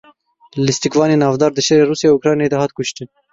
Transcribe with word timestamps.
Lîstikvanê 0.65 1.17
navdar 1.17 1.51
di 1.57 1.61
şerê 1.67 1.83
Rûsya 1.89 2.09
û 2.11 2.15
Ukraynayê 2.19 2.49
de 2.51 2.57
hat 2.61 2.71
kuştin. 2.77 3.07